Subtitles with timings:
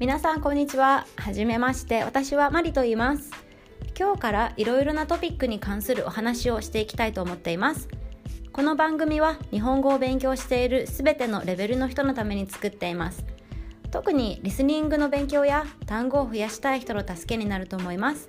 [0.00, 1.06] 皆さんこんにちは。
[1.16, 2.02] はじめまして。
[2.02, 3.30] 私はマリと言います。
[3.96, 7.88] 今日からいろいろなトピックに関するお話をしていきたいと思っています。
[8.52, 13.24] この番組は日本語を勉強しているすべてのレベルの人のために作っています。
[13.90, 18.26] 特にリスニングの勉強や単語を増やしたい人の助けになると思います。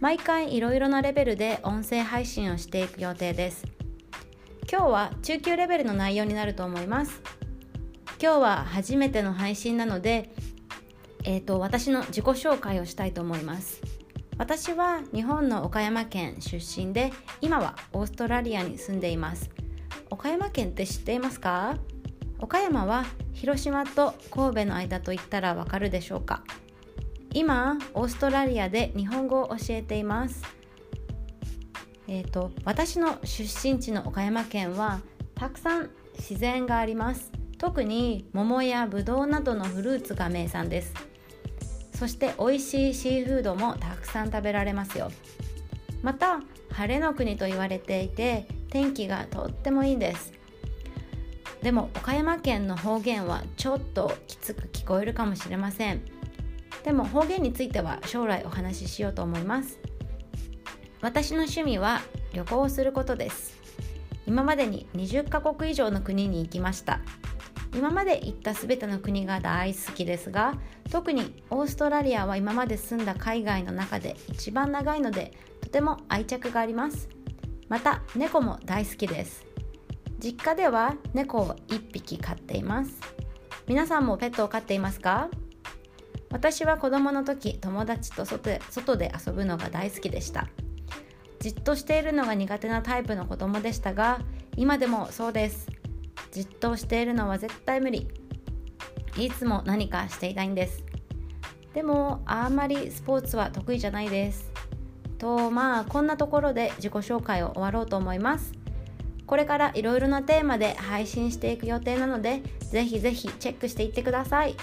[0.00, 3.64] 毎回いろいろなレベルで音声配信をしていく予定です。
[4.70, 7.20] 今日は中級レベルの内容になると思います。
[8.22, 10.30] 今日は初めての配信なので、
[11.24, 13.80] えーと、私の自己紹介をしたいと思います。
[14.38, 19.50] 私は日本の岡山県出身で今はオーストラリアに住んでいます。
[20.08, 21.76] 岡山県って知っていますか？
[22.38, 26.42] 岡山は広島と神戸の間と言ったらわかるでしょうか？
[27.34, 30.42] 今オーストラリアで日本語を教えています。
[32.08, 35.00] えーと、私の出身地の岡山県は
[35.34, 37.30] たくさん自然があります。
[37.58, 40.94] 特に桃やぶどうなどのフルーツが名産です。
[42.00, 45.12] そして美味しいシーフードもたくさん食べられますよ。
[46.02, 46.40] また
[46.72, 50.32] 晴れの国と言われていて天気がとってもいいんです。
[51.60, 56.00] でも岡山県の方言はちょっときつく聞こえるかもしれません。
[56.84, 59.78] でも方言については将来お話ししようと思います。
[61.02, 62.00] 私の趣味は
[62.32, 63.58] 旅行をすることです。
[64.26, 67.00] 今までに20カ国以上の国に行きました。
[67.74, 70.54] 今まで行った全ての国が大好きですが
[70.90, 77.08] 特にオーストラリアは今まで住んだ海外の中で一番長いのでとても愛着があります。
[77.68, 79.46] また猫も大好きです。
[80.18, 83.00] 実家では猫を1匹飼っています。
[83.68, 85.28] 皆さんもペットを飼っていますか？
[86.32, 90.48] 私は子供の時友達と外で遊ぶのが大好きでした。
[91.38, 94.20] じっとしているのが苦手なタイプの子供でしたが
[94.56, 95.69] 今でもそうです。
[96.32, 98.08] じっとしているのは絶対無理。
[99.16, 100.84] いつも何かしていたいんです。
[101.74, 104.50] でもあんまりスポーツは得意じゃないです。
[105.18, 108.52] とまあこんなところで自己紹介を終わろうと思います。
[109.26, 114.56] これからいろいろなテーマで配信していく予定なのでぜひぜひチェックしていってください。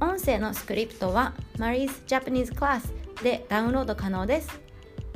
[0.00, 2.92] 音声のスクリプトは Marie's Japanese Class
[3.22, 4.60] でダウンロード可能です。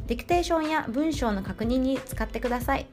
[0.06, 2.86] ディクテーションや文章の確認に使ってください。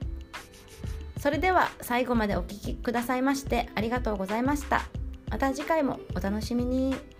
[1.19, 4.83] それでは最後までお聴きくださいましてありがとうございました
[5.29, 7.16] また次回もお楽しみに。